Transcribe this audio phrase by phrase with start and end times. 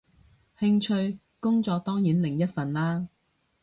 [0.57, 3.07] 興趣，工作當然另一份啦